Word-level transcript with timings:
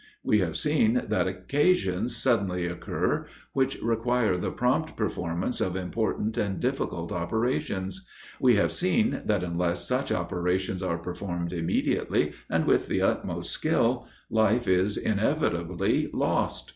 We 0.23 0.39
have 0.39 0.57
seen 0.57 1.03
that 1.09 1.27
occasions 1.27 2.15
suddenly 2.17 2.65
occur, 2.65 3.27
which 3.53 3.79
require 3.83 4.35
the 4.35 4.49
prompt 4.49 4.97
performance 4.97 5.61
of 5.61 5.75
important 5.75 6.39
and 6.39 6.59
difficult 6.59 7.11
operations; 7.11 8.03
we 8.39 8.55
have 8.55 8.71
seen 8.71 9.21
that 9.25 9.43
unless 9.43 9.87
such 9.87 10.11
operations 10.11 10.81
are 10.81 10.97
performed 10.97 11.53
immediately, 11.53 12.31
and 12.49 12.65
with 12.65 12.87
the 12.87 13.03
utmost 13.03 13.51
skill, 13.51 14.07
life 14.31 14.67
is 14.67 14.97
inevitably 14.97 16.09
lost. 16.13 16.69